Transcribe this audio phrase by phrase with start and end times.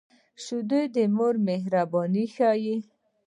[0.43, 2.77] شیدې د مور مهرباني ښيي